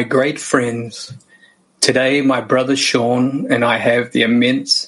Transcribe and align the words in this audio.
My 0.00 0.04
great 0.04 0.40
friends, 0.40 1.12
today 1.82 2.22
my 2.22 2.40
brother 2.40 2.74
Sean 2.74 3.52
and 3.52 3.62
I 3.62 3.76
have 3.76 4.12
the 4.12 4.22
immense 4.22 4.86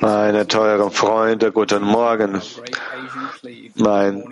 Meine 0.00 0.46
teuren 0.46 0.90
Freunde, 0.90 1.52
guten 1.52 1.82
Morgen. 1.82 2.40
Mein. 3.74 4.24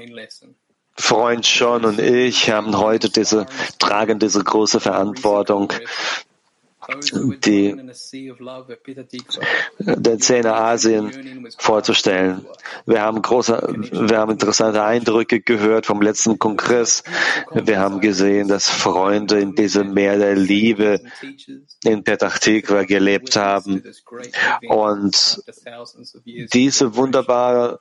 Freund 0.96 1.44
Sean 1.44 1.84
und 1.84 2.00
ich 2.00 2.50
haben 2.50 2.78
heute 2.78 3.10
diese, 3.10 3.44
tragen 3.78 4.18
diese 4.18 4.42
große 4.42 4.80
Verantwortung, 4.80 5.70
die 7.44 7.76
den 9.78 10.20
Zähne 10.20 10.54
Asien 10.54 11.48
vorzustellen. 11.58 12.46
Wir 12.86 13.02
haben 13.02 13.22
große, 13.22 13.74
wir 13.92 14.18
haben 14.18 14.32
interessante 14.32 14.82
Eindrücke 14.82 15.40
gehört 15.40 15.86
vom 15.86 16.00
letzten 16.00 16.38
Kongress. 16.38 17.02
Wir 17.52 17.80
haben 17.80 18.00
gesehen, 18.00 18.48
dass 18.48 18.68
Freunde 18.68 19.40
in 19.40 19.54
diesem 19.54 19.94
Meer 19.94 20.18
der 20.18 20.36
Liebe 20.36 21.00
in 21.84 22.04
Petach 22.04 22.38
Tikva 22.38 22.84
gelebt 22.84 23.36
haben. 23.36 23.82
Und 24.68 25.42
diese 26.52 26.96
wunderbare 26.96 27.80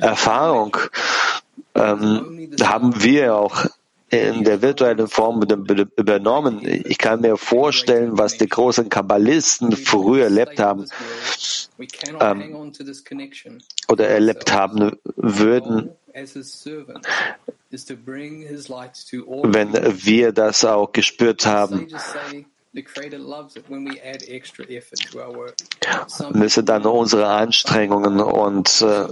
Erfahrung 0.00 0.76
ähm, 1.74 2.50
haben 2.60 3.02
wir 3.02 3.36
auch 3.36 3.66
in 4.20 4.44
der 4.44 4.62
virtuellen 4.62 5.08
Form 5.08 5.42
übernommen. 5.42 6.60
Ich 6.64 6.98
kann 6.98 7.20
mir 7.20 7.36
vorstellen, 7.36 8.18
was 8.18 8.36
die 8.38 8.48
großen 8.48 8.88
Kabbalisten 8.88 9.72
früher 9.72 10.24
erlebt 10.24 10.58
haben 10.60 10.86
ähm, 12.20 12.72
oder 13.88 14.08
erlebt 14.08 14.52
haben 14.52 14.92
würden, 15.16 15.90
wenn 19.42 19.72
wir 20.06 20.32
das 20.32 20.64
auch 20.64 20.92
gespürt 20.92 21.46
haben. 21.46 21.88
Sages 21.88 22.12
say 22.12 22.46
the 22.74 22.82
Creator 22.82 23.18
loves 23.18 23.56
it 23.56 23.64
when 23.70 23.84
we 23.84 24.00
add 24.00 24.22
extra 24.28 24.64
effort 24.68 24.98
to 25.10 25.20
our 25.20 25.32
work. 25.32 25.56
Some 26.08 26.36
Müsse 26.36 26.62
dann 26.64 26.84
unsere 26.84 27.26
Anstrengungen 27.26 28.20
und 28.20 28.82
äh, 28.82 29.06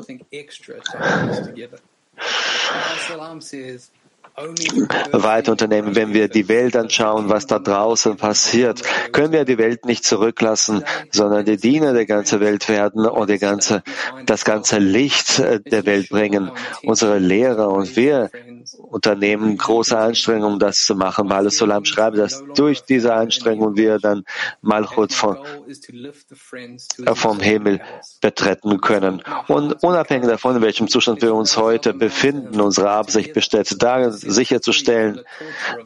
weiter 5.12 5.52
unternehmen. 5.52 5.94
Wenn 5.94 6.14
wir 6.14 6.28
die 6.28 6.48
Welt 6.48 6.76
anschauen, 6.76 7.28
was 7.28 7.46
da 7.46 7.58
draußen 7.58 8.16
passiert, 8.16 8.82
können 9.12 9.32
wir 9.32 9.44
die 9.44 9.58
Welt 9.58 9.84
nicht 9.84 10.04
zurücklassen, 10.04 10.84
sondern 11.10 11.44
die 11.44 11.56
Diener 11.56 11.92
der 11.92 12.06
ganzen 12.06 12.40
Welt 12.40 12.68
werden 12.68 13.06
und 13.06 13.28
die 13.28 13.38
ganze, 13.38 13.82
das 14.26 14.44
ganze 14.44 14.78
Licht 14.78 15.38
äh, 15.38 15.60
der 15.60 15.84
Welt 15.86 16.08
bringen. 16.08 16.50
Unsere 16.82 17.18
Lehrer 17.18 17.68
und 17.70 17.96
wir 17.96 18.30
unternehmen 18.78 19.56
große 19.56 19.96
Anstrengungen, 19.96 20.54
um 20.54 20.58
das 20.58 20.84
zu 20.86 20.94
machen, 20.94 21.30
es 21.46 21.58
Solam 21.58 21.84
schreibt, 21.84 22.18
dass 22.18 22.42
durch 22.54 22.84
diese 22.84 23.14
Anstrengung 23.14 23.76
wir 23.76 23.98
dann 23.98 24.24
Malchut 24.60 25.12
von, 25.12 25.38
äh, 25.68 27.14
vom 27.14 27.40
Himmel 27.40 27.80
betreten 28.20 28.80
können. 28.80 29.22
Und 29.48 29.82
unabhängig 29.82 30.28
davon, 30.28 30.56
in 30.56 30.62
welchem 30.62 30.88
Zustand 30.88 31.22
wir 31.22 31.34
uns 31.34 31.56
heute 31.56 31.92
befinden, 31.92 32.60
unsere 32.60 32.90
Absicht 32.90 33.32
besteht 33.32 33.82
darin, 33.82 34.12
sicherzustellen, 34.22 35.20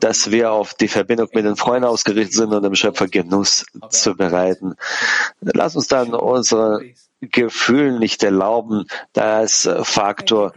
dass 0.00 0.30
wir 0.30 0.52
auf 0.52 0.74
die 0.74 0.88
Verbindung 0.88 1.28
mit 1.34 1.44
den 1.44 1.56
Freunden 1.56 1.88
ausgerichtet 1.88 2.34
sind 2.34 2.52
und 2.52 2.62
dem 2.62 2.74
Schöpfer 2.74 3.08
Genuss 3.08 3.64
zu 3.90 4.14
bereiten. 4.14 4.74
Lass 5.40 5.76
uns 5.76 5.88
dann 5.88 6.14
unsere 6.14 6.80
Gefühle 7.20 7.98
nicht 7.98 8.22
erlauben, 8.22 8.86
als 9.14 9.68
Faktor 9.82 10.52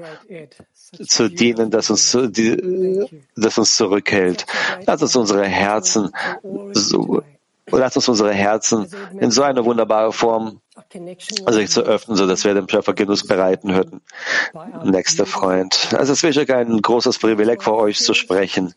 zu 1.08 1.30
dienen, 1.30 1.72
das 1.72 1.90
uns, 1.90 2.18
die, 2.32 3.08
das 3.36 3.58
uns 3.58 3.76
zurückhält. 3.76 4.46
Lass 4.86 5.02
uns 5.02 5.16
unsere 5.16 5.46
Herzen 5.46 6.12
so, 6.74 7.22
lass 7.72 7.96
uns 7.96 8.08
unsere 8.10 8.34
Herzen 8.34 8.88
in 9.20 9.32
so 9.32 9.44
einer 9.44 9.66
wunderbaren 9.66 10.14
Form 10.14 10.62
sich 11.50 11.70
zu 11.70 11.82
öffnen, 11.82 12.16
so 12.18 12.26
dass 12.28 12.44
wir 12.44 12.54
dem 12.54 12.68
Schöpfer 12.68 12.94
Genuss 12.94 13.26
bereiten 13.26 13.76
würden. 13.76 14.02
Nächster 14.84 15.26
Freund. 15.26 15.90
Also 15.94 16.14
es 16.14 16.24
ist 16.24 16.24
wirklich 16.24 16.52
ein 16.54 16.82
großes 16.82 17.20
Privileg 17.20 17.64
für 17.64 17.76
euch 17.76 18.00
zu 18.00 18.14
sprechen. 18.14 18.74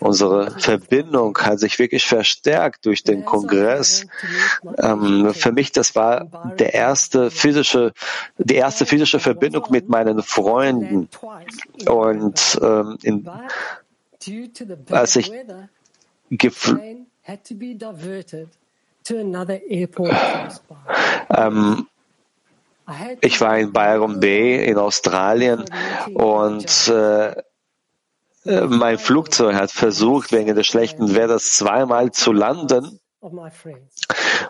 Unsere 0.00 0.50
Verbindung 0.58 1.36
hat 1.38 1.60
sich 1.60 1.78
wirklich 1.78 2.06
verstärkt 2.06 2.86
durch 2.86 3.02
den 3.02 3.24
Kongress. 3.24 4.06
Ähm, 4.78 5.32
für 5.34 5.52
mich, 5.52 5.72
das 5.72 5.94
war 5.94 6.26
der 6.58 6.74
erste 6.74 7.30
physische, 7.30 7.92
die 8.38 8.56
erste 8.56 8.86
physische 8.86 9.20
Verbindung 9.20 9.66
mit 9.70 9.88
meinen 9.88 10.22
Freunden. 10.22 11.08
Und 11.86 12.58
ähm, 12.62 12.98
in, 13.02 13.28
als 14.90 15.16
ich 15.16 15.32
gefl 16.30 17.06
ähm, 21.30 21.86
ich 23.22 23.40
war 23.40 23.58
in 23.58 23.72
Byron 23.72 24.20
Bay 24.20 24.64
in 24.64 24.76
Australien 24.76 25.64
und 26.12 26.88
äh, 26.88 27.30
äh, 27.30 28.66
mein 28.66 28.98
Flugzeug 28.98 29.54
hat 29.54 29.70
versucht, 29.70 30.32
wegen 30.32 30.54
des 30.54 30.66
schlechten 30.66 31.14
Wetters 31.14 31.54
zweimal 31.54 32.12
zu 32.12 32.32
landen. 32.32 33.00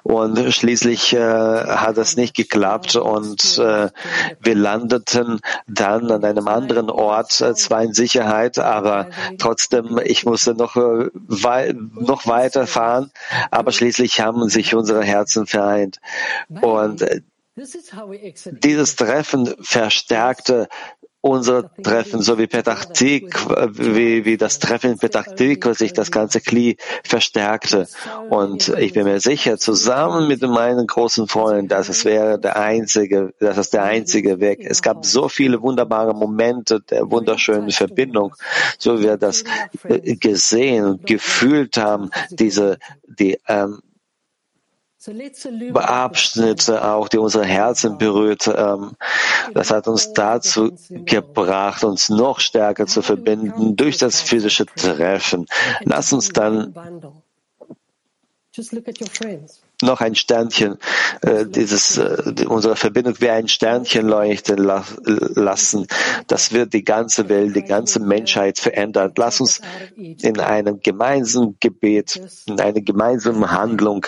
Und 0.03 0.53
schließlich 0.53 1.13
äh, 1.13 1.19
hat 1.19 1.97
es 1.99 2.17
nicht 2.17 2.35
geklappt 2.35 2.97
und 2.97 3.59
äh, 3.59 3.91
wir 4.41 4.55
landeten 4.55 5.41
dann 5.67 6.11
an 6.11 6.25
einem 6.25 6.49
anderen 6.49 6.91
Ort, 6.91 7.41
äh, 7.41 7.55
zwar 7.55 7.83
in 7.83 7.95
Sicherheit, 7.95 8.59
aber 8.59 9.09
trotzdem, 9.39 10.01
ich 10.05 10.25
musste 10.25 10.55
noch, 10.55 10.77
äh, 10.77 11.11
wei 11.15 11.75
noch 11.75 12.27
weiter 12.27 12.67
fahren, 12.67 13.11
aber 13.51 13.73
schließlich 13.73 14.21
haben 14.21 14.49
sich 14.49 14.75
unsere 14.75 15.03
Herzen 15.05 15.47
vereint. 15.47 16.01
Und 16.49 17.03
äh, 17.03 17.21
dieses 17.57 18.97
Treffen 18.97 19.55
verstärkte 19.61 20.69
unsere 21.25 21.71
Treffen, 21.83 22.21
so 22.21 22.37
wie 22.39 22.47
Petach 22.47 22.85
Tikva, 22.85 23.71
wie, 23.73 24.27
wie 24.27 24.37
das 24.37 24.59
Treffen 24.59 24.93
in 24.93 24.99
Petach 24.99 25.35
Tikva 25.35 25.73
sich 25.73 25.95
das 25.95 26.11
ganze 26.11 26.43
Kli 26.43 26.77
verstärkte. 27.03 27.89
Und 28.29 28.69
ich 28.69 28.93
bin 28.93 29.05
mir 29.05 29.21
sicher, 29.21 29.57
zusammen 29.57 30.29
mit 30.29 30.43
meinen 30.43 30.87
großen 30.87 31.27
Freunden, 31.27 31.69
dass 31.69 31.89
es 31.89 32.05
wäre 32.05 32.39
der 32.39 32.59
einzige, 32.59 33.33
dass 33.41 33.57
es 33.57 33.71
der 33.71 33.85
einzige 33.85 34.39
Weg. 34.39 34.61
Es 34.63 34.83
gab 34.83 35.07
so 35.07 35.31
viele 35.31 35.63
wunderbare 35.63 36.15
Momente 36.15 36.81
der 36.83 37.11
wunderschönen 37.11 37.71
Verbindung, 37.71 38.35
so 38.79 38.99
wie 38.99 39.05
wir 39.05 39.17
das 39.17 39.45
äh, 39.85 40.17
gesehen 40.17 40.85
und 40.85 41.07
gefühlt 41.07 41.79
haben, 41.79 42.11
diese, 42.29 42.77
die, 43.07 43.39
ähm, 43.49 43.81
Abschnitte 45.75 46.85
auch, 46.85 47.09
die 47.09 47.19
unsere 47.19 47.45
Herzen 47.45 47.99
berührt. 47.99 48.47
Ähm, 48.49 48.93
das 49.53 49.71
hat 49.71 49.87
uns 49.89 50.13
dazu 50.13 50.73
gebracht, 50.89 51.85
uns 51.85 52.09
noch 52.09 52.41
stärker 52.41 52.87
zu 52.87 53.03
verbinden 53.03 53.77
durch 53.77 53.99
das 53.99 54.21
physische 54.21 54.67
Treffen. 54.67 55.47
Lass 55.85 56.13
uns 56.13 56.31
dann 56.31 56.75
noch 59.85 60.01
ein 60.01 60.15
Sternchen, 60.15 60.79
äh, 61.23 61.47
dieses, 61.47 61.99
äh, 61.99 62.47
unsere 62.49 62.77
Verbindung 62.77 63.15
wie 63.21 63.31
ein 63.31 63.49
Sternchen 63.49 64.07
leuchten 64.07 64.59
la 64.59 64.85
lassen. 65.05 65.87
Das 66.27 66.53
wird 66.53 66.73
die 66.73 66.85
ganze 66.85 67.29
Welt, 67.29 67.55
die 67.57 67.63
ganze 67.63 68.01
Menschheit 68.01 68.59
verändern. 68.59 69.13
Lass 69.17 69.41
uns 69.41 69.61
in 69.97 70.41
einem 70.41 70.81
gemeinsamen 70.81 71.57
Gebet, 71.61 72.21
in 72.47 72.61
einer 72.61 72.81
gemeinsamen 72.81 73.51
Handlung 73.51 74.07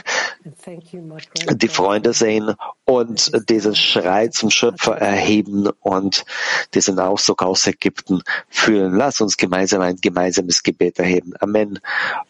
die 1.52 1.68
Freunde 1.68 2.12
sehen 2.12 2.54
und 2.86 3.32
diesen 3.50 3.74
Schrei 3.74 4.28
zum 4.28 4.48
Schöpfer 4.48 4.96
erheben 4.96 5.68
und 5.80 6.24
diesen 6.72 6.98
Ausdruck 7.00 7.42
aus 7.42 7.66
Ägypten 7.66 8.22
fühlen. 8.48 8.94
Lass 8.94 9.20
uns 9.20 9.36
gemeinsam 9.36 9.82
ein 9.82 9.96
gemeinsames 9.96 10.62
Gebet 10.62 11.00
erheben. 11.00 11.34
Amen. 11.40 11.80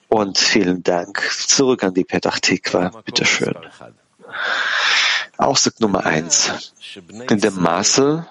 Und 0.08 0.38
vielen 0.38 0.82
Dank. 0.82 1.22
Zurück 1.30 1.84
an 1.84 1.92
die 1.92 2.04
Petach 2.04 2.40
Tikva. 2.40 2.90
Bitteschön. 3.04 3.54
Ausdruck 5.36 5.78
Nummer 5.80 6.06
eins. 6.06 6.72
In 7.28 7.38
dem 7.38 7.60
Maße, 7.60 8.26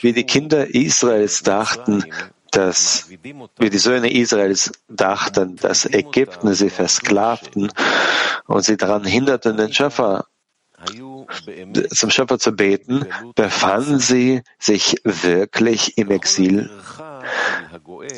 wie 0.00 0.14
die 0.14 0.24
Kinder 0.24 0.74
Israels 0.74 1.42
dachten, 1.42 2.04
dass, 2.50 3.10
wie 3.10 3.70
die 3.70 3.78
Söhne 3.78 4.10
Israels 4.10 4.72
dachten, 4.88 5.56
dass 5.56 5.84
Ägypten 5.84 6.54
sie 6.54 6.70
versklavten 6.70 7.72
und 8.46 8.64
sie 8.64 8.78
daran 8.78 9.04
hinderten, 9.04 9.58
den 9.58 9.72
Schöpfer 9.72 10.26
zum 11.90 12.10
Schöpfer 12.10 12.38
zu 12.38 12.52
beten, 12.52 13.06
befanden 13.34 13.98
sie 13.98 14.42
sich 14.58 14.96
wirklich 15.04 15.98
im 15.98 16.10
Exil 16.10 16.70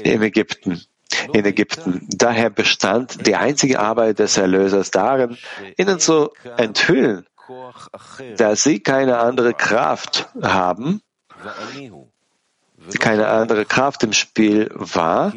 im 0.03 0.23
Ägypten. 0.23 0.81
in 1.33 1.45
Ägypten. 1.45 2.07
Daher 2.11 2.51
bestand 2.51 3.27
die 3.27 3.37
einzige 3.37 3.81
Arbeit 3.81 4.19
des 4.19 4.37
Erlösers 4.37 4.91
darin, 4.91 5.37
ihnen 5.77 6.01
zu 6.01 6.31
enthüllen, 6.57 7.27
dass 8.37 8.63
sie 8.63 8.81
keine 8.81 9.19
andere 9.19 9.55
Kraft 9.55 10.29
haben, 10.43 11.01
keine 12.99 13.29
andere 13.29 13.65
Kraft 13.65 14.03
im 14.03 14.13
Spiel 14.13 14.71
war 14.75 15.33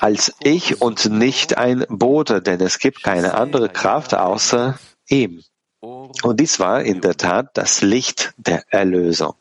als 0.00 0.34
ich 0.40 0.80
und 0.80 1.10
nicht 1.10 1.58
ein 1.58 1.84
Bote, 1.88 2.42
denn 2.42 2.60
es 2.60 2.78
gibt 2.78 3.02
keine 3.02 3.34
andere 3.34 3.68
Kraft 3.68 4.14
außer 4.14 4.78
ihm. 5.08 5.42
Und 5.80 6.40
dies 6.40 6.58
war 6.58 6.82
in 6.82 7.00
der 7.00 7.16
Tat 7.16 7.50
das 7.54 7.82
Licht 7.82 8.34
der 8.36 8.64
Erlösung. 8.70 9.36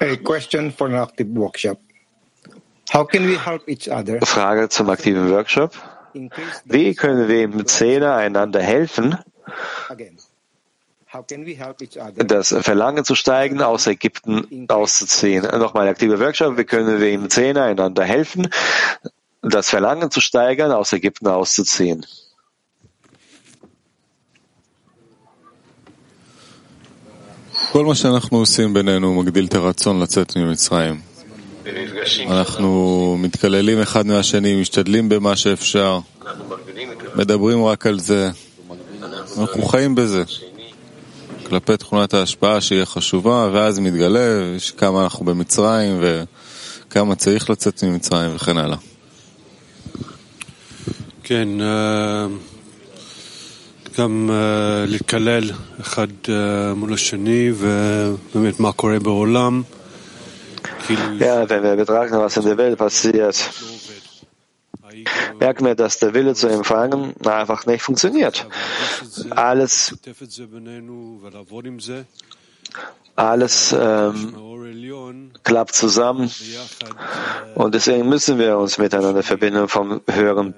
A 0.00 0.16
question 0.16 0.70
for 0.70 0.88
an 0.88 0.94
active 0.94 1.28
workshop. 1.34 1.78
How 2.92 3.04
can 3.04 3.26
we 3.26 3.36
help 3.38 3.68
each 3.68 3.88
other? 3.88 4.20
Frage 4.24 4.68
zum 4.68 4.90
aktiven 4.90 5.30
Workshop. 5.30 5.72
Wie 6.64 6.94
können 6.94 7.28
wir 7.28 7.42
im 7.42 7.66
Zehner 7.66 8.14
einander 8.14 8.60
helfen, 8.62 9.18
das 12.16 12.54
Verlangen 12.60 13.04
zu 13.04 13.14
steigen, 13.16 13.62
aus 13.62 13.86
Ägypten 13.88 14.66
auszuziehen? 14.68 15.42
Nochmal 15.58 15.88
aktiver 15.88 16.20
Workshop. 16.20 16.56
Wie 16.56 16.64
können 16.64 17.00
wir 17.00 17.10
im 17.10 17.30
Zehner 17.30 17.64
einander 17.64 18.04
helfen, 18.04 18.48
das 19.44 19.68
Verlangen 19.68 20.10
zu 20.10 20.20
steigern, 20.20 20.72
aus 20.72 20.92
Ägypten 20.92 21.26
auszuziehen? 21.28 22.04
אנחנו 32.26 33.16
מתקללים 33.18 33.80
אחד 33.80 34.06
מהשני, 34.06 34.60
משתדלים 34.60 35.08
במה 35.08 35.36
שאפשר, 35.36 35.98
מדברים 37.14 37.64
רק 37.64 37.86
על 37.86 37.98
זה. 37.98 38.30
אנחנו 39.38 39.62
חיים 39.62 39.94
בזה. 39.94 40.24
כלפי 41.46 41.76
תכונת 41.76 42.14
ההשפעה 42.14 42.60
שהיא 42.60 42.84
חשובה, 42.84 43.50
ואז 43.52 43.78
מתגלה 43.78 44.58
כמה 44.76 45.04
אנחנו 45.04 45.24
במצרים 45.26 46.00
וכמה 46.00 47.14
צריך 47.14 47.50
לצאת 47.50 47.84
ממצרים 47.84 48.34
וכן 48.34 48.58
הלאה. 48.58 48.93
כן, 51.23 51.47
גם 53.97 54.29
להתקלל 54.87 55.43
אחד 55.81 56.07
מול 56.75 56.93
השני, 56.93 57.51
ובאמת 57.55 58.59
מה 58.59 58.71
קורה 58.71 58.99
בעולם. 58.99 59.61
Ja, 61.19 61.47
wenn 61.47 61.63
wir 61.63 61.75
betrachten, 61.75 62.17
was 62.17 62.37
in 62.37 62.45
der 62.45 62.57
Welt 62.57 62.77
passiert, 62.77 63.37
merken 65.39 65.65
wir, 65.65 65.75
dass 65.75 65.99
der 65.99 66.13
Wille 66.13 66.33
zu 66.35 66.47
empfangen 66.47 67.13
einfach 67.25 67.65
nicht 67.65 67.81
funktioniert. 67.81 68.47
Alles, 69.29 69.95
alles 73.15 73.75
ähm, 73.77 74.35
klappt 75.43 75.75
zusammen 75.75 76.29
und 77.55 77.75
deswegen 77.75 78.07
müssen 78.09 78.37
wir 78.39 78.57
uns 78.57 78.77
miteinander 78.77 79.23
verbinden 79.23 79.67
vom 79.67 80.01
höheren 80.07 80.53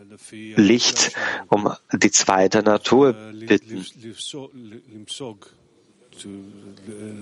Licht 0.56 1.12
um 1.50 1.70
die 1.94 2.12
zweite 2.12 2.64
Natur 2.64 3.14
bitten. 3.48 3.86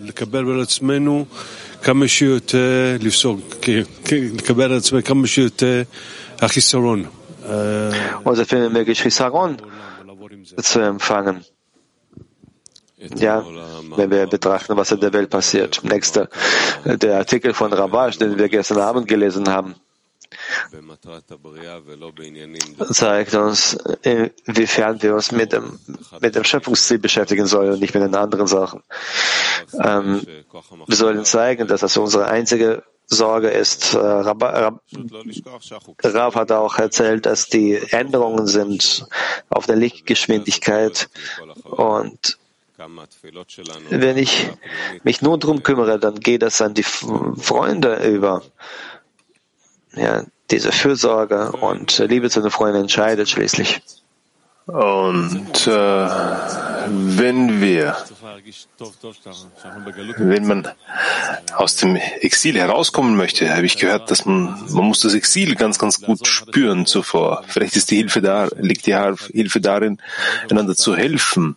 לקבל 0.01 0.51
על 0.51 0.61
עצמנו 0.61 1.25
כמה 1.81 2.07
שיותר 2.07 2.97
לפסוק, 2.99 3.39
לקבל 4.11 4.71
על 4.71 4.77
עצמנו 4.77 5.03
כמה 5.03 5.27
שיותר 5.27 5.83
החיסרון. 6.39 7.05
Und 8.23 8.37
es 8.37 8.47
finden 8.47 8.73
möglich, 8.73 8.99
Chisaron 9.01 9.57
zu 10.57 10.79
empfangen. 10.79 11.43
Ja, 13.15 13.43
wenn 13.96 14.10
wir 14.10 14.26
betrachten, 14.26 14.76
was 14.76 14.92
in 14.92 15.00
der 15.00 15.12
Welt 15.12 15.30
passiert. 15.30 15.82
Nächster, 15.82 16.28
der 16.84 17.18
Artikel 17.18 17.54
von 17.54 17.72
Rabash, 17.72 18.18
den 18.18 18.38
wir 18.38 18.48
gestern 18.48 18.78
Abend 18.78 19.08
gelesen 19.08 19.48
haben, 19.48 19.74
zeigt 22.92 23.34
uns, 23.34 23.78
inwiefern 24.02 25.02
wir 25.02 25.14
uns 25.14 25.32
mit 25.32 25.52
dem, 25.52 25.78
mit 26.20 26.34
dem 26.34 26.44
Schöpfungsziel 26.44 26.98
beschäftigen 26.98 27.46
sollen 27.46 27.72
und 27.72 27.80
nicht 27.80 27.94
mit 27.94 28.02
den 28.02 28.14
anderen 28.14 28.46
Sachen. 28.46 28.82
Ähm, 29.80 30.22
wir 30.86 30.96
sollen 30.96 31.24
zeigen, 31.24 31.66
dass 31.66 31.80
das 31.80 31.96
unsere 31.96 32.26
einzige 32.26 32.82
Sorge 33.06 33.48
ist. 33.50 33.94
Rav 33.94 34.34
hat 36.34 36.52
auch 36.52 36.78
erzählt, 36.78 37.26
dass 37.26 37.48
die 37.48 37.76
Änderungen 37.90 38.46
sind 38.46 39.06
auf 39.50 39.66
der 39.66 39.76
Lichtgeschwindigkeit 39.76 41.10
und 41.64 42.38
wenn 43.90 44.18
ich 44.18 44.50
mich 45.04 45.22
nur 45.22 45.38
darum 45.38 45.62
kümmere, 45.62 45.98
dann 45.98 46.18
geht 46.20 46.42
das 46.42 46.60
an 46.60 46.74
die 46.74 46.82
Freunde 46.82 47.96
über. 48.08 48.42
Ja, 49.94 50.24
diese 50.50 50.72
Fürsorge 50.72 51.52
und 51.52 51.98
Liebe 51.98 52.28
zu 52.30 52.40
den 52.40 52.50
Freunden 52.50 52.82
entscheidet 52.82 53.28
schließlich. 53.28 53.80
Und 54.66 55.66
äh, 55.66 56.08
wenn 56.88 57.60
wir, 57.60 57.96
wenn 60.16 60.46
man 60.46 60.68
aus 61.54 61.76
dem 61.76 61.96
Exil 61.96 62.56
herauskommen 62.56 63.14
möchte, 63.14 63.54
habe 63.54 63.66
ich 63.66 63.76
gehört, 63.76 64.10
dass 64.10 64.24
man, 64.24 64.58
man 64.70 64.84
muss 64.84 65.00
das 65.00 65.12
Exil 65.12 65.54
ganz, 65.54 65.78
ganz 65.78 66.00
gut 66.00 66.26
spüren 66.26 66.86
zuvor. 66.86 67.44
Vielleicht 67.46 67.76
ist 67.76 67.90
die 67.90 67.96
Hilfe 67.96 68.22
da, 68.22 68.48
liegt 68.56 68.86
die 68.86 68.96
Hilfe 69.32 69.60
darin, 69.60 69.98
einander 70.50 70.74
zu 70.74 70.96
helfen, 70.96 71.56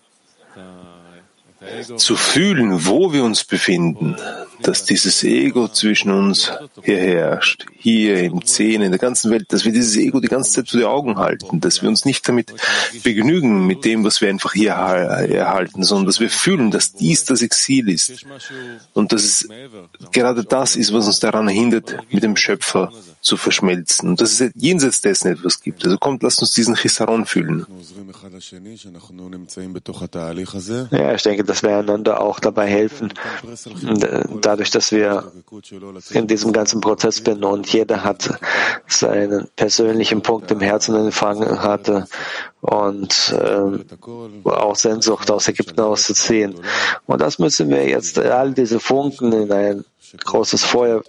zu 1.97 2.15
fühlen, 2.15 2.85
wo 2.85 3.13
wir 3.13 3.23
uns 3.23 3.43
befinden, 3.43 4.15
dass 4.61 4.83
dieses 4.85 5.23
Ego 5.23 5.67
zwischen 5.67 6.11
uns 6.11 6.51
hier 6.83 6.97
herrscht, 6.97 7.65
hier 7.77 8.23
im 8.23 8.43
Zehn, 8.45 8.81
in 8.81 8.91
der 8.91 8.99
ganzen 8.99 9.31
Welt, 9.31 9.53
dass 9.53 9.65
wir 9.65 9.71
dieses 9.71 9.95
Ego 9.97 10.19
die 10.19 10.27
ganze 10.27 10.51
Zeit 10.51 10.69
vor 10.69 10.79
die 10.79 10.85
Augen 10.85 11.17
halten, 11.17 11.59
dass 11.59 11.81
wir 11.81 11.89
uns 11.89 12.05
nicht 12.05 12.27
damit 12.27 12.53
begnügen, 13.03 13.67
mit 13.67 13.85
dem, 13.85 14.03
was 14.03 14.21
wir 14.21 14.29
einfach 14.29 14.53
hier 14.53 14.71
erhalten, 14.71 15.83
sondern 15.83 16.07
dass 16.07 16.19
wir 16.19 16.29
fühlen, 16.29 16.71
dass 16.71 16.93
dies 16.93 17.25
das 17.25 17.41
Exil 17.41 17.89
ist 17.89 18.25
und 18.93 19.11
dass 19.11 19.23
es 19.23 19.49
gerade 20.11 20.43
das 20.43 20.75
ist, 20.75 20.93
was 20.93 21.07
uns 21.07 21.19
daran 21.19 21.47
hindert, 21.47 21.95
mit 22.11 22.23
dem 22.23 22.35
Schöpfer 22.35 22.91
zu 23.21 23.37
verschmelzen 23.37 24.09
und 24.09 24.21
dass 24.21 24.39
es 24.39 24.51
jenseits 24.55 25.01
dessen 25.01 25.31
etwas 25.31 25.61
gibt. 25.61 25.83
Also 25.85 25.97
kommt, 25.97 26.23
lasst 26.23 26.41
uns 26.41 26.51
diesen 26.53 26.75
Chisaron 26.75 27.25
fühlen. 27.25 27.65
Ja, 30.91 31.13
ich 31.13 31.23
denke, 31.23 31.43
dass 31.57 31.63
wir 31.63 31.77
einander 31.77 32.21
auch 32.21 32.39
dabei 32.39 32.67
helfen, 32.67 33.13
dadurch, 34.41 34.69
dass 34.69 34.91
wir 34.91 35.31
in 36.11 36.27
diesem 36.27 36.53
ganzen 36.53 36.81
Prozess 36.81 37.17
sind 37.17 37.43
und 37.43 37.71
jeder 37.73 38.03
hat 38.03 38.29
seinen 38.87 39.47
persönlichen 39.55 40.21
Punkt 40.21 40.51
im 40.51 40.59
Herzen 40.59 40.95
empfangen 40.95 41.63
hatte 41.63 42.07
und 42.61 43.35
äh, 43.39 44.49
auch 44.49 44.75
Sehnsucht 44.75 45.31
aus 45.31 45.47
Ägypten 45.47 45.79
auszuziehen. 45.79 46.55
Und 47.07 47.21
das 47.21 47.39
müssen 47.39 47.69
wir 47.69 47.87
jetzt 47.87 48.19
all 48.19 48.53
diese 48.53 48.79
Funken 48.79 49.31
in 49.31 49.51
ein 49.51 49.85
großes 50.15 50.63
Feuer. 50.63 51.01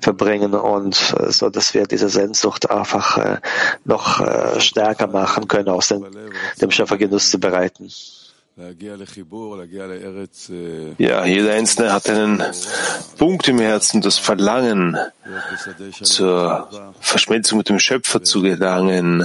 Verbringen 0.00 0.54
und 0.54 1.14
so, 1.28 1.50
dass 1.50 1.74
wir 1.74 1.86
diese 1.86 2.08
Sehnsucht 2.08 2.70
einfach 2.70 3.18
äh, 3.18 3.38
noch 3.84 4.20
äh, 4.20 4.60
stärker 4.60 5.06
machen 5.06 5.48
können, 5.48 5.68
aus 5.68 5.88
dem, 5.88 6.06
dem 6.60 6.70
Schöpfer 6.70 6.96
Genuss 6.96 7.30
zu 7.30 7.38
bereiten. 7.38 7.90
Ja, 10.96 11.26
jeder 11.26 11.52
Einzelne 11.52 11.92
hat 11.92 12.08
einen 12.08 12.42
Punkt 13.18 13.46
im 13.48 13.58
Herzen, 13.58 14.00
das 14.00 14.18
Verlangen 14.18 14.96
zur 16.02 16.94
Verschmelzung 17.00 17.58
mit 17.58 17.68
dem 17.68 17.78
Schöpfer 17.78 18.22
zu 18.22 18.40
gelangen, 18.40 19.22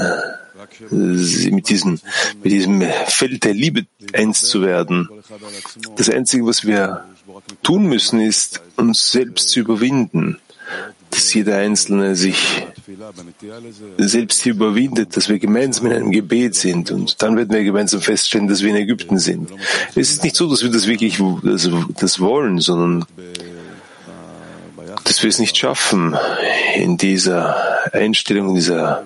mit 0.90 1.70
diesem, 1.70 2.00
mit 2.44 2.52
diesem 2.52 2.82
Feld 3.08 3.44
der 3.44 3.54
Liebe 3.54 3.86
eins 4.14 4.42
zu 4.42 4.62
werden. 4.62 5.10
Das 5.96 6.10
Einzige, 6.10 6.46
was 6.46 6.66
wir 6.66 7.06
tun 7.64 7.86
müssen, 7.86 8.20
ist, 8.20 8.62
uns 8.76 9.12
selbst 9.12 9.50
zu 9.50 9.60
überwinden 9.62 10.38
dass 11.12 11.34
jeder 11.34 11.58
Einzelne 11.58 12.16
sich 12.16 12.66
selbst 13.98 14.42
hier 14.42 14.54
überwindet, 14.54 15.16
dass 15.18 15.28
wir 15.28 15.40
gemeinsam 15.40 15.88
in 15.88 15.94
einem 15.94 16.12
Gebet 16.12 16.56
sind 16.56 16.90
und 16.92 17.22
dann 17.22 17.36
werden 17.36 17.52
wir 17.52 17.64
gemeinsam 17.64 18.02
feststellen, 18.02 18.48
dass 18.48 18.62
wir 18.62 18.70
in 18.70 18.78
Ägypten 18.78 19.20
sind. 19.20 19.50
Es 19.90 20.12
ist 20.12 20.24
nicht 20.24 20.36
so, 20.36 20.50
dass 20.50 20.64
wir 20.64 20.72
das 20.72 20.88
wirklich 20.88 21.20
also 21.20 21.84
das 22.00 22.20
wollen, 22.20 22.60
sondern 22.60 23.06
dass 25.12 25.24
wir 25.24 25.30
es 25.30 25.40
nicht 25.40 25.58
schaffen, 25.58 26.16
in 26.74 26.96
dieser 26.96 27.94
Einstellung, 27.94 28.50
in 28.50 28.56
dieser 28.56 29.04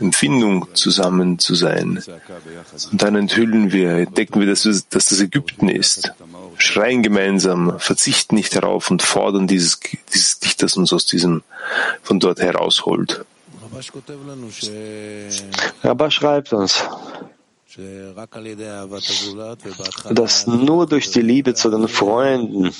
Empfindung 0.00 0.66
zusammen 0.72 1.38
zu 1.38 1.54
sein. 1.54 2.02
Und 2.90 3.02
dann 3.02 3.16
enthüllen 3.16 3.70
wir, 3.70 3.90
entdecken 3.90 4.40
wir, 4.40 4.46
dass, 4.46 4.62
dass 4.62 5.04
das 5.06 5.20
Ägypten 5.20 5.68
ist. 5.68 6.10
schreien 6.56 7.02
gemeinsam, 7.02 7.78
verzichten 7.78 8.36
nicht 8.36 8.56
darauf 8.56 8.90
und 8.90 9.02
fordern 9.02 9.46
dieses, 9.46 9.78
dieses 10.14 10.40
Licht, 10.40 10.62
das 10.62 10.78
uns 10.78 10.90
aus 10.90 11.04
diesem, 11.04 11.42
von 12.02 12.18
dort 12.18 12.40
herausholt. 12.40 13.26
Rabba 15.82 16.10
schreibt 16.10 16.52
uns, 16.54 16.82
dass 20.10 20.46
nur 20.46 20.86
durch 20.86 21.10
die 21.10 21.22
Liebe 21.22 21.54
zu 21.54 21.70
den 21.70 21.88
Freunden 21.88 22.70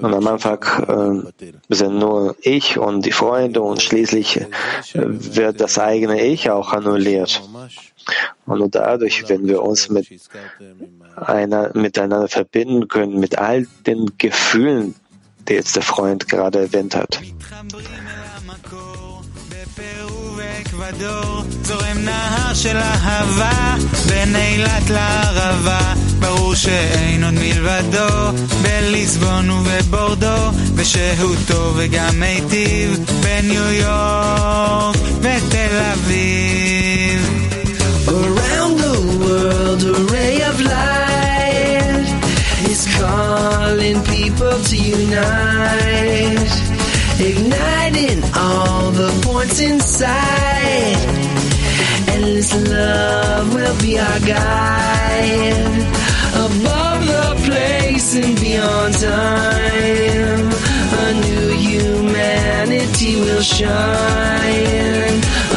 und 0.00 0.14
am 0.14 0.26
Anfang 0.26 0.62
äh, 1.68 1.74
sind 1.74 1.98
nur 1.98 2.36
ich 2.40 2.78
und 2.78 3.04
die 3.04 3.12
Freunde 3.12 3.60
und 3.60 3.82
schließlich 3.82 4.38
äh, 4.38 4.46
wird 4.94 5.60
das 5.60 5.78
eigene 5.78 6.24
Ich 6.24 6.50
auch 6.50 6.72
annulliert. 6.72 7.42
Und 8.46 8.58
nur 8.58 8.68
dadurch, 8.68 9.28
wenn 9.28 9.46
wir 9.48 9.62
uns 9.62 9.88
mit 9.88 10.08
einer, 11.16 11.76
miteinander 11.76 12.28
verbinden 12.28 12.88
können, 12.88 13.18
mit 13.18 13.38
all 13.38 13.66
den 13.86 14.12
Gefühlen, 14.18 14.94
die 15.48 15.54
jetzt 15.54 15.76
der 15.76 15.82
Freund 15.82 16.28
gerade 16.28 16.60
erwähnt 16.60 16.94
hat. 16.94 17.20
אקוודור, 20.60 21.42
זורם 21.62 21.98
נהר 21.98 22.54
של 22.54 22.76
אהבה 22.76 23.74
בין 24.08 24.36
אילת 24.36 24.90
לערבה, 24.90 25.94
ברור 26.18 26.54
שאין 26.54 27.24
עוד 27.24 27.34
מלבדו, 27.34 28.38
בליסבון 28.62 29.50
ובבורדו, 29.50 30.50
ושהותו 30.74 31.72
וגם 31.76 32.20
מיטיב, 32.20 32.98
בניו 33.22 33.72
יורק 33.72 34.96
ותל 35.20 35.78
אביב. 35.92 37.32
Around 38.08 38.74
the 38.86 38.96
world 39.20 39.82
a 39.82 39.94
ray 40.12 40.36
of 40.50 40.56
light 40.60 42.08
is 42.70 42.82
calling 42.98 43.98
people 44.14 44.56
to 44.68 44.76
unite 44.76 46.75
igniting 47.20 48.22
all 48.34 48.90
the 48.90 49.10
points 49.24 49.60
inside. 49.60 50.96
Endless 52.08 52.54
love 52.70 53.54
will 53.54 53.80
be 53.80 53.98
our 53.98 54.20
guide. 54.20 55.56
Above 56.34 57.06
the 57.06 57.42
place 57.46 58.14
and 58.16 58.38
beyond 58.38 58.94
time, 58.94 60.46
a 61.04 61.12
new 61.24 61.48
humanity 61.56 63.16
will 63.16 63.42
shine. 63.42 65.16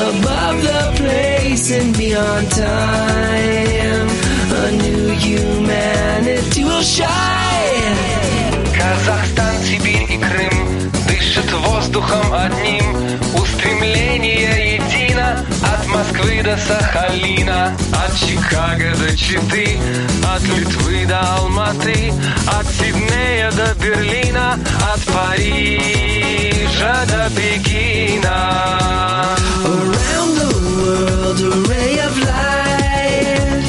Above 0.10 0.62
the 0.63 0.94
place 0.96 1.72
and 1.72 1.98
beyond 1.98 2.50
time, 2.51 4.08
a 4.63 4.72
new 4.84 5.10
humanity 5.10 6.63
will 6.63 6.82
shine. 6.82 7.18
Воздухом 12.00 12.34
одним. 12.34 13.20
Устремление 13.36 14.75
едино 14.75 15.46
От 15.63 15.86
Москвы 15.88 16.41
до 16.44 16.58
Сахалина. 16.58 17.74
От 17.94 18.15
Чикаго 18.15 18.96
до 18.98 19.15
Читы 19.15 19.79
От 20.24 20.41
Литвы 20.44 21.06
до 21.06 21.20
Алматы 21.20 22.13
От 22.48 22.65
Сиднея 22.68 23.51
до 23.51 23.75
Берлина 23.75 24.58
От 24.94 25.01
Парижа 25.06 27.06
до 27.06 27.29
Пекина. 27.36 28.38
Around 29.65 30.32
the 30.39 30.50
world 30.77 31.39
a 31.41 31.44
ray 31.70 32.00
of 32.00 32.15
light 32.29 33.65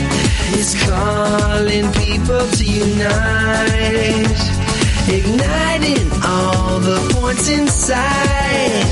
Is 0.57 0.71
calling 0.85 1.87
people 1.93 2.47
to 2.57 2.65
unite 2.65 3.40
the 6.91 7.15
points 7.15 7.49
inside. 7.49 8.85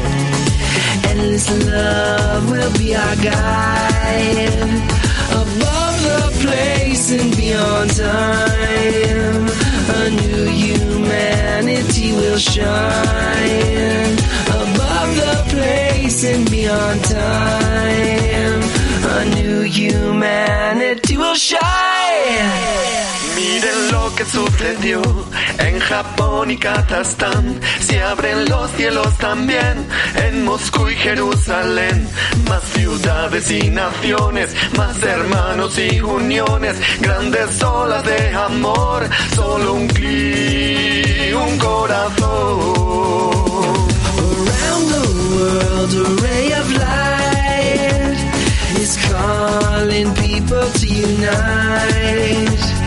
Endless 1.11 1.49
love 1.67 2.49
will 2.50 2.73
be 2.78 2.95
our 2.95 3.17
guide. 3.17 4.55
Above 5.43 5.97
the 6.11 6.23
place 6.43 7.11
and 7.19 7.37
beyond 7.37 7.90
time, 7.97 9.45
a 10.00 10.05
new 10.23 10.45
humanity 10.64 12.12
will 12.12 12.38
shine. 12.38 14.14
Above 14.62 15.11
the 15.25 15.37
place 15.55 16.25
and 16.25 16.49
beyond 16.50 17.05
time, 17.05 18.61
a 19.17 19.25
new 19.35 19.62
humanity 19.62 21.17
will 21.17 21.35
shine. 21.35 22.98
Miren 23.58 23.90
lo 23.90 24.14
que 24.14 24.24
sucedió 24.24 25.02
en 25.58 25.80
Japón 25.80 26.52
y 26.52 26.56
Kazajstán. 26.58 27.60
Se 27.80 28.00
abren 28.00 28.48
los 28.48 28.70
cielos 28.70 29.18
también 29.18 29.84
en 30.14 30.44
Moscú 30.44 30.88
y 30.88 30.94
Jerusalén. 30.94 32.08
Más 32.48 32.62
ciudades 32.62 33.50
y 33.50 33.68
naciones, 33.70 34.54
más 34.76 35.02
hermanos 35.02 35.76
y 35.76 36.00
uniones, 36.00 36.76
grandes 37.00 37.60
olas 37.60 38.04
de 38.04 38.28
amor. 38.32 39.08
Solo 39.34 39.74
un 39.74 39.88
clic, 39.88 41.36
un 41.36 41.58
corazón. 41.58 42.28
Around 44.20 44.86
the 44.94 45.02
world, 45.34 45.94
a 45.94 46.04
ray 46.22 46.52
of 46.52 46.70
light 46.84 48.18
is 48.78 48.96
calling 49.08 50.14
people 50.14 50.64
to 50.78 50.86
unite 50.86 52.77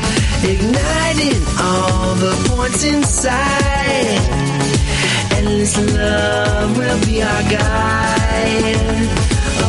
igniting 0.43 1.41
all 1.59 2.15
the 2.15 2.33
points 2.49 2.83
inside. 2.83 4.19
Endless 5.37 5.77
love 5.95 6.77
will 6.77 6.99
be 7.05 7.21
our 7.21 7.43
guide. 7.43 8.75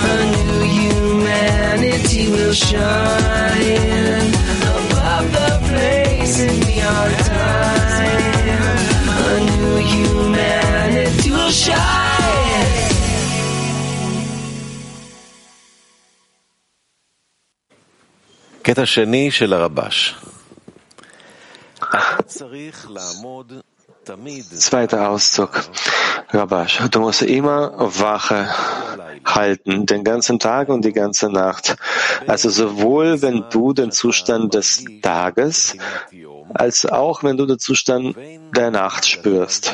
a 0.09 0.25
new 0.31 0.61
humanity 0.77 2.29
will 2.29 2.53
shine. 2.53 3.98
Zweiter 24.57 25.09
Auszug. 25.09 25.49
Rabash, 26.31 26.79
du 26.91 26.99
musst 26.99 27.21
immer 27.23 27.73
Wache 27.77 28.47
halten, 29.25 29.85
den 29.85 30.03
ganzen 30.03 30.39
Tag 30.39 30.69
und 30.69 30.83
die 30.85 30.93
ganze 30.93 31.29
Nacht. 31.29 31.75
Also 32.27 32.49
sowohl 32.49 33.21
wenn 33.21 33.45
du 33.49 33.73
den 33.73 33.91
Zustand 33.91 34.53
des 34.53 34.83
Tages, 35.01 35.75
als 36.53 36.85
auch 36.85 37.23
wenn 37.23 37.37
du 37.37 37.45
den 37.45 37.59
Zustand 37.59 38.15
der 38.55 38.71
Nacht 38.71 39.07
spürst. 39.07 39.73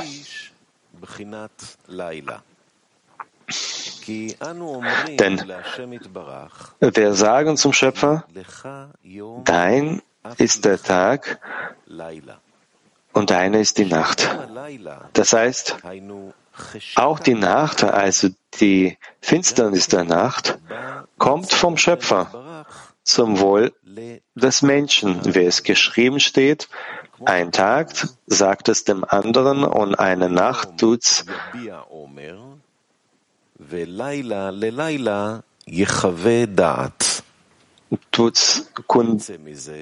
Denn 4.07 5.41
wir 6.79 7.13
sagen 7.13 7.57
zum 7.57 7.73
Schöpfer, 7.73 8.25
dein 9.43 10.01
ist 10.37 10.65
der 10.65 10.81
Tag 10.81 11.39
und 13.13 13.29
deine 13.29 13.59
ist 13.59 13.77
die 13.77 13.85
Nacht. 13.85 14.29
Das 15.13 15.33
heißt, 15.33 15.77
auch 16.95 17.19
die 17.19 17.33
Nacht, 17.33 17.83
also 17.83 18.29
die 18.59 18.97
Finsternis 19.21 19.87
der 19.87 20.03
Nacht, 20.03 20.57
kommt 21.17 21.51
vom 21.51 21.77
Schöpfer 21.77 22.65
zum 23.03 23.39
Wohl 23.39 23.73
des 24.35 24.61
Menschen, 24.61 25.35
wie 25.35 25.45
es 25.45 25.63
geschrieben 25.63 26.19
steht. 26.19 26.69
Ein 27.23 27.51
Tag 27.51 27.91
sagt 28.25 28.67
es 28.67 28.83
dem 28.83 29.05
anderen 29.05 29.63
und 29.63 29.95
eine 29.95 30.29
Nacht 30.29 30.77
tut's 30.79 31.25
tut's 38.11 38.71
kund 38.87 39.31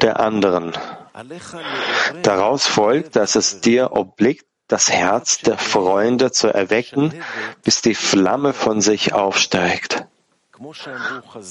der 0.02 0.20
anderen. 0.20 0.74
Daraus 2.22 2.68
folgt, 2.68 3.16
dass 3.16 3.36
es 3.36 3.62
dir 3.62 3.94
obliegt, 3.94 4.46
das 4.68 4.90
Herz 4.90 5.40
der 5.40 5.58
Freunde 5.58 6.32
zu 6.32 6.48
erwecken, 6.48 7.14
bis 7.64 7.82
die 7.82 7.96
Flamme 7.96 8.54
von 8.54 8.82
sich 8.82 9.14
aufsteigt. 9.14 10.06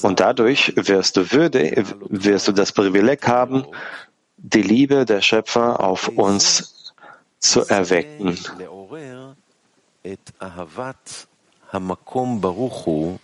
Und 0.02 0.21
dadurch 0.21 0.73
wirst 0.76 1.17
du 1.17 1.33
würde, 1.33 1.85
wirst 2.09 2.49
du 2.49 2.52
das 2.52 2.73
Privileg 2.73 3.26
haben, 3.29 3.67
die 4.37 4.62
Liebe 4.62 5.05
der 5.05 5.21
Schöpfer 5.21 5.81
auf 5.81 6.09
uns 6.09 6.93
zu 7.38 7.67
erwecken. 7.67 8.38
Hamakom 11.73 12.41
Baruchu 12.41 13.19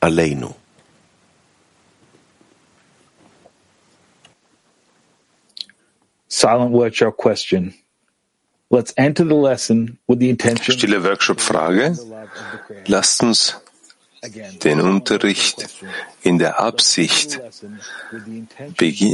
Aleinu. 0.00 0.54
Silent 6.28 6.70
Workshop 6.70 7.16
question. 7.16 7.74
Let's 8.70 8.92
enter 8.96 9.24
the 9.24 9.34
lesson 9.34 9.98
with 10.06 10.18
the 10.20 10.28
intention. 10.30 10.76
Stille 10.76 11.02
Workshop-Frage. 11.02 11.96
Lasst 12.86 13.22
uns 13.22 13.56
den 14.62 14.80
Unterricht 14.80 15.68
in 16.22 16.38
der 16.38 16.60
Absicht 16.60 17.40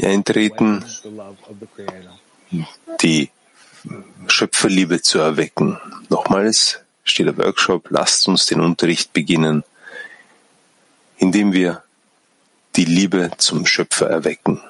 eintreten, 0.03 0.85
die 3.01 3.31
Schöpferliebe 4.27 5.03
zu 5.03 5.19
erwecken. 5.19 5.79
Nochmals, 6.09 6.82
stiller 7.05 7.37
Workshop, 7.37 7.89
lasst 7.91 8.29
uns 8.29 8.47
den 8.47 8.61
Unterricht 8.61 9.13
beginnen, 9.13 9.65
indem 11.19 11.53
wir 11.53 11.83
die 12.77 12.85
Liebe 12.85 13.31
zum 13.39 13.67
Schöpfer 13.67 14.09
erwecken. 14.09 14.61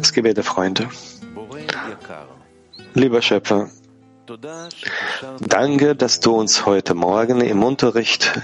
Das 0.00 0.12
Gebet 0.12 0.36
der 0.36 0.42
Freunde. 0.42 0.88
Lieber 2.94 3.22
Schöpfer, 3.22 3.68
danke, 5.40 5.94
dass 5.94 6.18
du 6.18 6.34
uns 6.34 6.66
heute 6.66 6.94
Morgen 6.94 7.40
im 7.40 7.62
Unterricht 7.62 8.40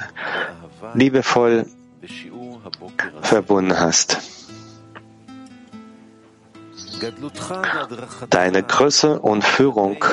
liebevoll 0.94 1.66
verbunden 3.20 3.80
hast. 3.80 4.18
Deine 8.30 8.62
Größe 8.62 9.18
und 9.18 9.42
Führung 9.42 10.04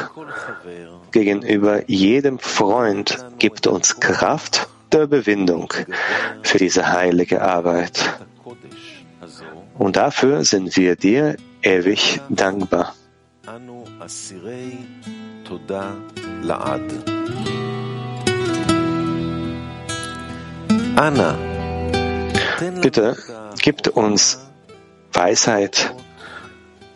gegenüber 1.11 1.87
jedem 1.87 2.39
Freund 2.39 3.23
gibt 3.37 3.67
uns 3.67 3.99
Kraft 3.99 4.69
der 4.91 5.03
Überwindung 5.03 5.71
für 6.41 6.57
diese 6.57 6.91
heilige 6.91 7.43
Arbeit. 7.43 8.24
Und 9.77 9.97
dafür 9.97 10.43
sind 10.43 10.75
wir 10.77 10.95
dir 10.95 11.35
ewig 11.61 12.21
dankbar. 12.29 12.95
Bitte 22.81 23.17
gib 23.61 23.87
uns 23.97 24.39
Weisheit, 25.11 25.93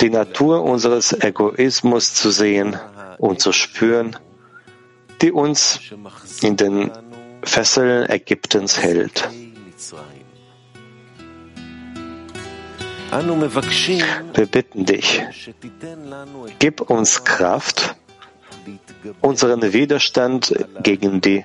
die 0.02 0.10
Natur 0.10 0.64
unseres 0.64 1.14
Egoismus 1.14 2.14
zu 2.14 2.32
sehen 2.32 2.78
und 3.18 3.42
zu 3.42 3.52
spüren, 3.52 4.16
die 5.22 5.32
uns 5.32 5.82
in 6.42 6.56
den 6.56 6.92
Fesseln 7.44 8.10
Ägyptens 8.10 8.80
hält. 8.80 9.30
Wir 13.12 14.46
bitten 14.46 14.86
dich, 14.86 15.24
gib 16.60 16.82
uns 16.82 17.24
Kraft, 17.24 17.96
unseren 19.22 19.74
Widerstand 19.74 20.54
gegen 20.84 21.20
die 21.20 21.44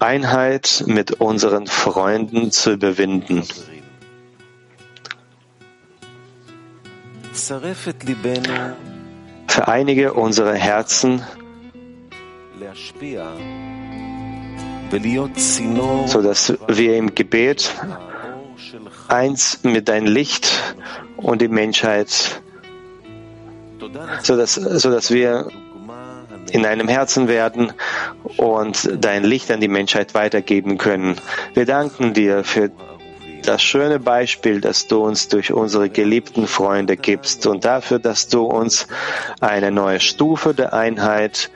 Einheit 0.00 0.82
mit 0.86 1.12
unseren 1.20 1.68
Freunden 1.68 2.50
zu 2.50 2.72
überwinden. 2.72 3.44
Vereinige 9.46 10.14
unsere 10.14 10.54
Herzen, 10.54 11.22
sodass 16.06 16.54
wir 16.68 16.96
im 16.96 17.14
Gebet 17.14 17.74
eins 19.10 19.60
mit 19.62 19.88
dein 19.88 20.06
Licht 20.06 20.74
und 21.16 21.42
die 21.42 21.48
Menschheit, 21.48 22.42
sodass, 24.22 24.54
sodass 24.54 25.10
wir 25.10 25.48
in 26.52 26.66
einem 26.66 26.88
Herzen 26.88 27.28
werden 27.28 27.72
und 28.36 28.88
dein 29.04 29.24
Licht 29.24 29.50
an 29.50 29.60
die 29.60 29.68
Menschheit 29.68 30.14
weitergeben 30.14 30.78
können. 30.78 31.16
Wir 31.54 31.66
danken 31.66 32.14
dir 32.14 32.44
für 32.44 32.70
das 33.42 33.62
schöne 33.62 33.98
Beispiel, 33.98 34.60
das 34.60 34.86
du 34.86 35.02
uns 35.02 35.28
durch 35.28 35.52
unsere 35.52 35.88
geliebten 35.88 36.46
Freunde 36.46 36.96
gibst 36.96 37.46
und 37.46 37.64
dafür, 37.64 37.98
dass 37.98 38.28
du 38.28 38.42
uns 38.42 38.86
eine 39.40 39.70
neue 39.70 40.00
Stufe 40.00 40.54
der 40.54 40.74
Einheit 40.74 41.50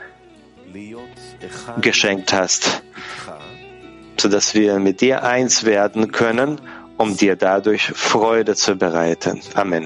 geschenkt 1.80 2.32
hast, 2.32 2.82
sodass 4.18 4.54
wir 4.54 4.78
mit 4.78 5.00
dir 5.00 5.24
eins 5.24 5.64
werden 5.64 6.10
können 6.10 6.60
um 7.04 7.16
dir 7.16 7.36
dadurch 7.36 7.92
Freude 7.94 8.54
zu 8.54 8.76
bereiten. 8.76 9.40
Amen. 9.54 9.84